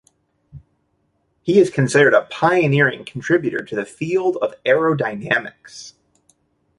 He 1.43 1.59
is 1.59 1.69
considered 1.69 2.15
a 2.15 2.23
pioneering 2.31 3.05
contributor 3.05 3.63
to 3.63 3.75
the 3.75 3.85
field 3.85 4.35
of 4.37 4.55
Aerodynamics. 4.63 5.93